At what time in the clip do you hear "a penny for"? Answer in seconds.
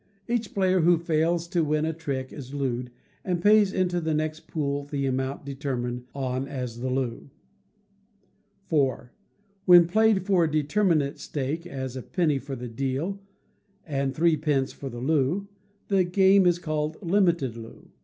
11.95-12.55